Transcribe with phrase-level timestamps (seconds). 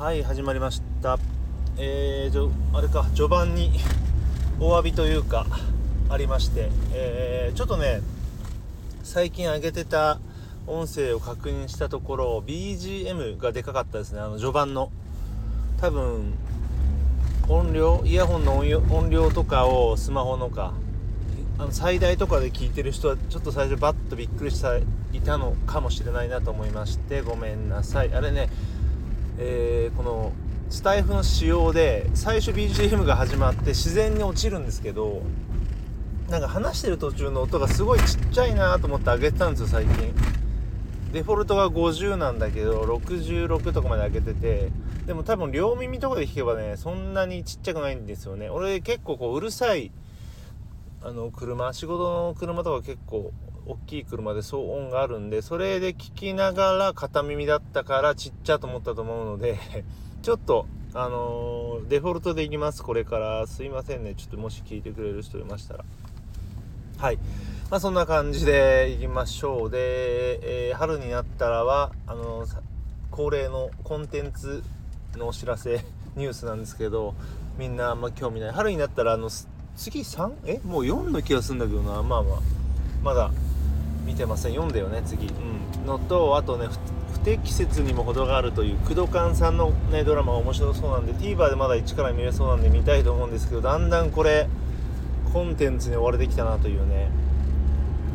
[0.00, 1.18] はい始まりました。
[1.76, 3.70] えー、じょあれか序盤に
[4.58, 5.44] お詫びというか
[6.08, 8.00] ありまして、えー、ちょっとね
[9.02, 10.18] 最近上げてた
[10.66, 14.20] 音声を確認したところ BGM がでかかったですね。
[14.20, 14.90] あの序盤の。
[15.82, 16.32] 多分
[17.50, 20.72] 音量イヤホンの音量とかをスマホのか
[21.58, 24.82] あの最大とかで聞いてる人はちょっと最初バッとびっくりしたい
[25.22, 28.14] たのかもしれないなと思いましてごめんなさい。
[28.14, 28.48] あれね
[29.42, 30.32] えー、この
[30.68, 35.22] スタイフの仕様で最初 BGM が始まって自然に落ちるんですけど
[36.28, 40.14] なんか話してる途中の音がすごいちっちゃいなと思って上げてたんですよ最近。
[41.12, 44.70] デフォルトが50なんだけど66とかまで上げてて
[45.06, 48.50] でも多分両耳とかで聞けばねそんなにちっちゃくないんですよね。
[48.50, 49.90] 俺結構こううるさい
[51.02, 53.32] あの車仕事の車とか結構
[53.66, 59.58] 大きい車で騒音があるんでそれで聞きながら片耳だったからちっちゃと思ったと思うので
[60.22, 62.82] ちょっとあのー、デフォルトでいきます。
[62.82, 63.46] これから。
[63.46, 64.14] すいませんね。
[64.16, 65.84] ちょっともし聞いてくれる人いましたら。
[66.98, 67.18] はい。
[67.70, 69.70] まあそんな感じでいきましょう。
[69.70, 72.60] で、えー、春になったらはあのー、
[73.12, 74.64] 恒例のコンテンツ
[75.16, 75.84] のお知らせ
[76.16, 77.14] ニュースなんですけど
[77.56, 78.50] みんなあんま興味ない。
[78.50, 79.30] 春になったらあの
[79.76, 80.32] 次 3?
[80.44, 80.60] え？
[80.64, 82.02] もう4の気がするんだけどな。
[82.02, 82.60] まあまあ。
[83.02, 83.30] まだ
[84.04, 84.52] 見てません。
[84.52, 85.30] 読んだよね次、う
[85.82, 86.68] ん、のとあとね
[87.12, 94.48] 不適切にも程があるという工藤勘さんの、ね、ドラマが面白そうなんで TVer でまだ1から見れそうなんで見たいと思うんですけどだんだんこれ
[95.32, 97.10] コンテンツに追われてきたなというね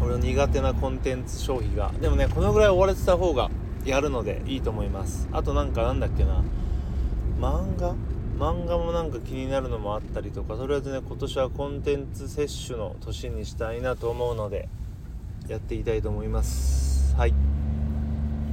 [0.01, 1.91] 俺の苦手なコンテンツ消費が。
[2.01, 3.49] でもねこのぐらい追われてた方が
[3.85, 5.27] やるのでいいと思います。
[5.31, 6.43] あとなんかなんだっけな。
[7.39, 7.95] 漫画？
[8.37, 14.67] 漫画もなんか気になるのもあったりとかとりあえずね今年はコンテンツ摂取の年にしたいなと思うので
[15.47, 17.15] やっていきたいと思います。
[17.15, 17.33] はい。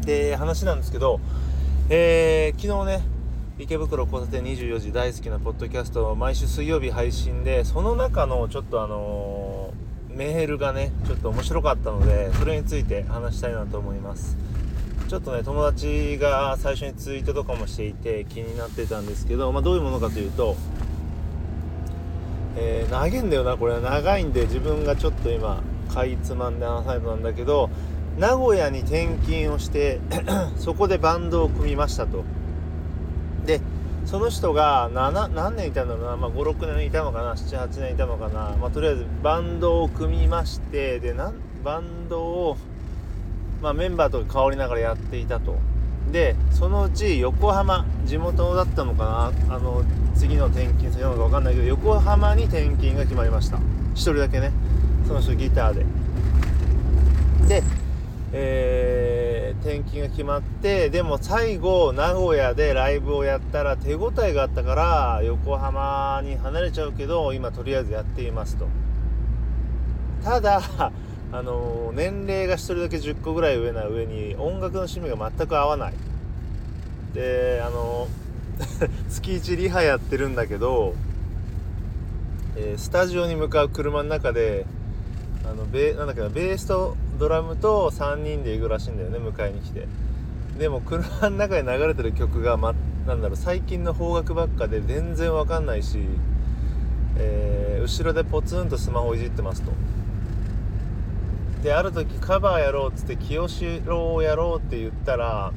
[0.04, 1.20] で話なんですけど
[1.88, 3.02] えー、昨日ね
[3.58, 14.36] 池袋交差点24時大好きなポッドキャスト毎週水曜日配信でその中のちょっとあのー、メールがねちょっと面白かったのでそれについて話したいなと思います。
[15.08, 20.56] ちょっとね友達が最初にツイートとかもしていて気になってたんですけど、まあ、どういうものかというと
[22.56, 23.80] えー、長いんだよなこれ。
[23.80, 27.70] 長いんで自分がちょっと今かいつまんで話されたんだけど
[28.18, 30.00] 名古屋に転勤をして
[30.58, 32.24] そこでバンドを組みましたと。
[33.46, 33.60] で
[34.04, 41.32] その人が何年いたんだろうな、まあ、56年いたのかな？78年いたのかな、まあ、とりあえずバンドを組みましてでな
[41.64, 42.56] バンドを、
[43.62, 45.56] まあ、メンバーとか変わりながらやっていたと。
[46.10, 49.54] でそのうち横浜地元だったのかな？
[49.54, 49.82] あの
[50.14, 53.56] 次の転勤先なのか分かんないけど横浜に転勤が決まりました。
[53.56, 54.50] 1人だけね。
[55.12, 55.84] その人ギターで。
[57.48, 57.62] で、
[58.32, 68.68] えー、転勤が決まってでも最後名古屋でライブをやったら手応えがあったから横浜に離れちゃうけど今とりあえずやっていますと。
[70.24, 70.62] ただ
[71.34, 75.94] あの、年齢が1人だけ10個ぐらい上な上に音楽の趣味が全く合わない。
[77.14, 80.94] であのー、 月1リハやってるんだけど、
[82.56, 84.64] えー、スタジオに向かう車の中で
[85.44, 89.86] あのベなんだっけなベースとドラムと3人で行くらしいんだよね迎えに来て。
[90.58, 92.74] でも車の中で流れてる曲が、ま、
[93.06, 95.98] なんだろう最近の邦楽ばっかで全然わかんないし、
[97.16, 99.72] えー、後ろでポツンとスマホいじってますと。
[101.62, 105.52] である時カバーやろうっつって清志郎をやろうって言ったら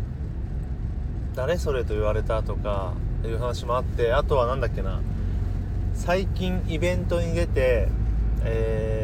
[1.36, 2.94] 誰それと言われたとか
[3.26, 5.02] いう話もあってあとは何だっけな
[5.96, 7.90] 最近イベントに出て
[8.44, 8.95] えー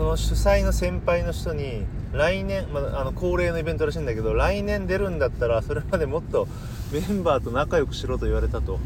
[0.00, 1.84] その主催の先輩の人に
[2.14, 6.48] 来年、まあ、あの恒例のイベントらしいんだけど来年出るんだったらそれまでもっと
[6.90, 8.80] メンバーと仲良くしろと言われたと。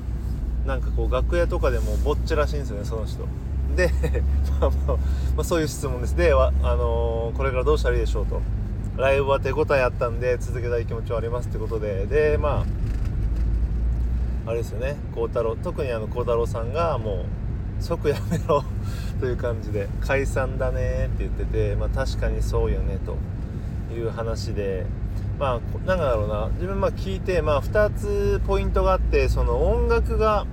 [0.66, 3.28] なんかこう楽屋とかでもぼっちらしいんですよねその人。
[3.76, 3.92] で、
[5.36, 6.16] まあ、そういう質問です。
[6.16, 8.42] で、あのー、これからどうしたらいいでしょうと。
[8.96, 12.06] ライブは手応えあったんで続けたい気持ちはありますってことで。
[12.06, 12.64] でま
[14.46, 14.96] ああれですよね。
[15.14, 17.24] 孝太郎特にあの孝太郎さんがも
[17.78, 18.64] う即やめろ。
[19.24, 23.16] という感じで解散だねって言ってて、まあ、確かにそうよねと
[23.94, 24.84] いう話で
[25.38, 30.44] まあなんだろうな自分まあ聞いて、まあ、2つポイントがあってその音楽が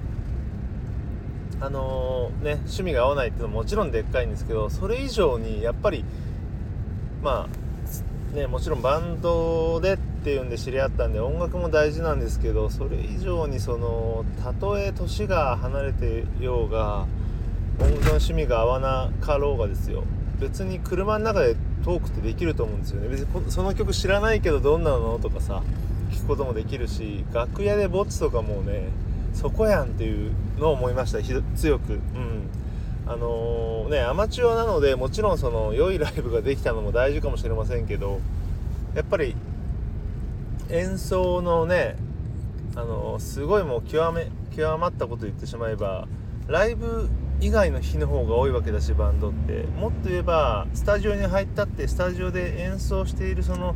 [1.59, 6.06] あのー、ね趣味が合わないっていうのももちろんでっかいんですけどそれ以上にやっぱり
[7.21, 7.50] ま
[8.33, 17.06] あねもちろんバンドでっていうんで知り合ったんで音楽も大事なんですけどそれ以上にそのたとえ年が離れてようが
[17.79, 20.03] 音楽の趣味が合わなかろうがですよ。
[20.39, 23.09] 別に車の中でトークってできると思うんですよね。
[23.09, 25.63] 別にその曲知らないけどどんなのとかさ
[26.12, 28.89] 聞くこともできるし楽屋でぼっちとかもね
[29.33, 31.19] そこやんっていうのを思いました。
[31.56, 31.94] 強く。
[31.94, 32.01] うん。
[33.07, 38.21] あのー、ねアマチュアなのでもちろんその良いライブができたのも大事かもしれませんけど
[38.95, 39.35] やっぱり
[40.69, 41.97] 演奏のね
[42.75, 46.07] あのー、すごいもう極め極まったこと言ってしまえば
[46.47, 47.09] ライブ
[47.42, 49.64] 以外の日の方が多いわけだしバンドって。
[49.80, 53.76] もっと言えばスタジオに入ったってスタジオで演奏しているその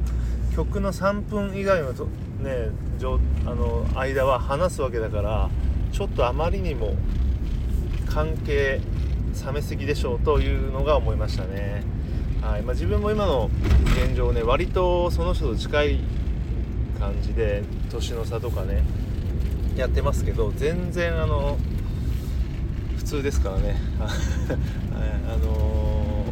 [0.56, 2.70] 曲の3分以外のと、ね、
[3.46, 5.50] あの間は話すわけだから
[5.92, 6.96] ちょっとあまりにも
[8.08, 8.80] 関係
[9.46, 11.84] 冷めすぎでしょうというのが思いましたね、
[12.42, 12.62] はい。
[12.62, 13.50] まあ、自分も今の
[13.98, 16.00] 現状ね割とその人と近い
[17.00, 18.84] 感じで年の差とかね
[19.76, 21.58] やってますけど全然あの
[23.06, 23.76] 通ですからね。
[24.02, 26.26] あの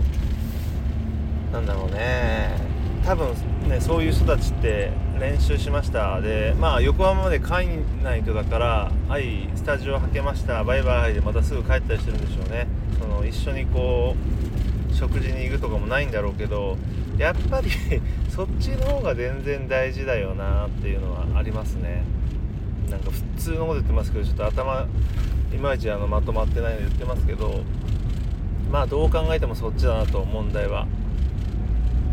[1.52, 2.58] ー、なんだろうね。
[3.06, 3.28] 多分
[3.68, 6.20] ねそういう人たちって練習しました。
[6.22, 10.64] でまあ横浜まで帰んないとだからはいスタジオはけました。
[10.64, 12.68] バイバイでまたすぐ帰ったりしてるんでしょうね。
[13.00, 14.16] その一緒にこ
[14.92, 16.78] う食事に行くとかもないんだろうけど
[17.18, 17.70] やっぱり
[18.30, 22.04] そっちの方が全然大事だよなっていうのはありますね。
[22.90, 24.86] なんか普通のこと言ってますけどちょっと頭
[25.54, 27.62] いまいちあのまとまってないの言ってますけど
[28.72, 30.88] まあどう考えてもそっちだなと問題は。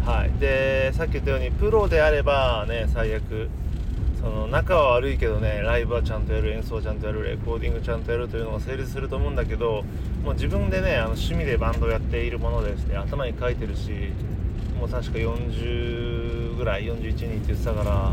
[0.05, 0.39] はい。
[0.39, 3.49] でさっき言ったようにプロであればね最悪。
[4.21, 9.83] その仲は悪いけどねライブはちゃんとやる演奏ちゃんとやるレコーディングちゃんとやるというのが成立すると思うんだけど
[10.23, 14.13] もう自分でねあの趣味でバンドやっているものですね頭に書いてるし
[14.79, 18.13] もう確か40ぐらい41人って言ってたから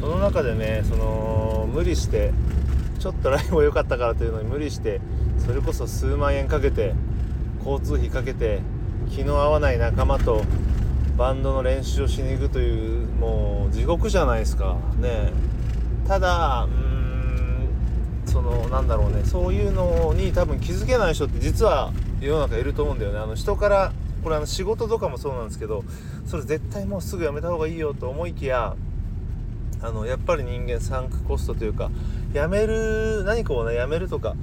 [0.00, 2.32] その中でねその無理して
[2.98, 5.00] ちょっとライブ良かったからというのに無理して
[5.38, 6.94] それこそ数万円かけて
[7.64, 8.60] 交通費かけて
[9.10, 10.42] 気の合わない仲間と
[11.16, 14.76] バンドの練習をしに行くというもう地獄じゃないですか。
[14.98, 15.32] ね。
[16.08, 17.68] ただうーん
[18.26, 19.22] そのなんだろうね。
[19.24, 23.18] そういうのに多分気づけない人って実は世の中いると思うんだよね。
[23.18, 23.92] あの人から
[24.24, 25.84] これあの仕事とかもそうなんですけど
[26.26, 28.74] それ絶対もうすぐやめた方がいいよと思いきや
[29.82, 31.90] あのやっぱり人間サンクコストというか
[32.34, 34.34] やめる何かをねやめるとか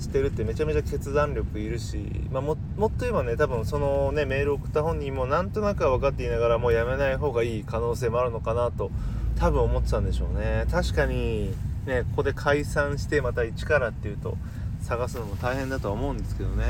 [0.00, 1.98] してるってめちゃめちゃ決断力いるし、
[2.30, 8.90] まあ、ももっと言えばね多分そのねメール送った本人もなんとなくは分かっていながらもうやめない方がいい可能性もあるのかなと
[9.38, 10.66] 多分思ってたんでしょうね。
[10.70, 11.54] 確かに
[11.86, 14.36] ねここで解散してまた一からっていうと
[14.82, 16.64] 探すのも大変だとは思うんですけどね。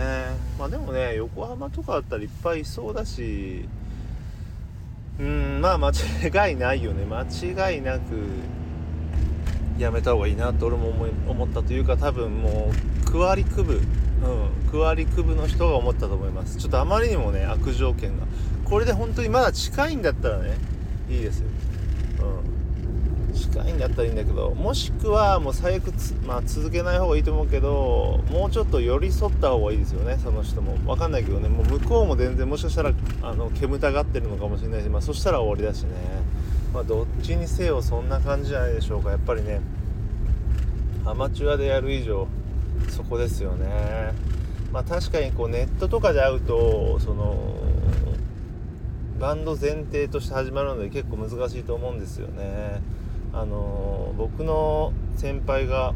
[0.59, 3.67] まあでもね横浜とかだったらいっぱいいそうだし
[5.19, 7.07] うんまあ間違いないよね。
[7.07, 8.13] 間違いなく
[9.79, 12.71] やめた方がいいなと俺も思い思ったというか多分も
[13.03, 13.77] う区割り区分。
[13.77, 14.71] うん。
[14.71, 16.57] 区割り区分の人が思ったと思います。
[16.57, 18.27] ちょっとあまりにもね悪条件が。
[18.65, 20.57] これで本当にまだ近いんだったらね
[21.09, 21.47] いいですよ。
[22.21, 23.35] うん。
[23.37, 25.93] 近いんだったらいいんだけどもしくはもう最悪
[26.27, 30.77] まあ、続けない方がいいと思うけどもうちょっと寄り添った方がいいですよねその人も。
[30.79, 31.49] 分かんないけどね。
[31.49, 32.93] もう向こうも全然もしかしたら
[33.23, 35.91] あの煙たがってるのかもしれないし、まあ、そしたら終わりだしね
[36.77, 39.11] まあ、どっちにせよそんな感じじゃないでしょうか。
[39.11, 39.63] やっぱりね
[41.07, 42.29] アマチュアでやる以上
[42.91, 44.13] そこですよね。
[44.71, 47.55] まあ確かにこうネットとかで会うとその
[49.19, 52.83] バンド前提として始まるので結構難しいと思うんですよね。
[53.33, 55.95] あの僕の先輩が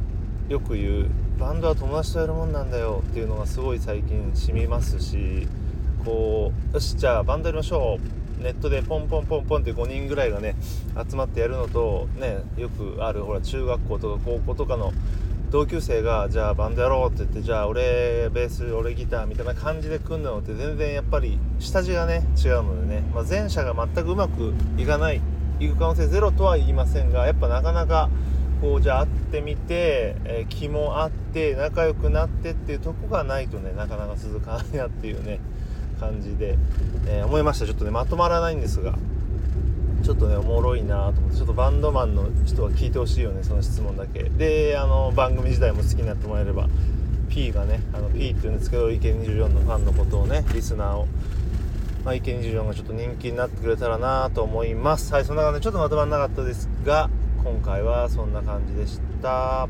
[0.49, 5.47] よく言うバンドは友達とやるもんなんだよっていうのがすごい最近染みますし
[6.07, 10.57] こうよしじゃあバンドやりましょうネットでポンポンポンポンって5人ぐらいがね
[11.09, 14.93] 集まってやるのとねよくあるほら中学校とか高校とかの
[15.51, 25.21] 同級生がじゃあバンドやろうって言ってじゃあ俺ベース俺ギターみたいな感じで組んだのって全然やっぱり下地がね違うのでね、まあ、前者が全くうまくいかない
[25.59, 28.09] いく可能性ゼロとは言いませんがやっぱなかなか
[28.61, 35.41] こうじゃあ会ってみて、えー、気もあって仲良くなってっていうとこがないとねなかなか続かないなっていうね。
[36.01, 36.57] 感じで、
[37.07, 37.67] えー、思いました。
[37.67, 38.95] ちょっとねまとまらないんですが
[40.03, 44.25] ちょっとねおもろいなと思ってちょっとバンドマンの人は聞いてほしいよねその質問だけ。
[44.25, 46.69] であの番組自体も好きになってもらえれば
[47.29, 51.07] P がねあの P っていうんですけど池24のファンのことをねリスナーを
[52.05, 55.13] まあ、池24がちょっと人気になってくれたらなと思います。
[55.13, 57.11] はいそんな感じでちょっとまとまらなかったですが
[57.45, 59.69] 今回はそんな感じでした。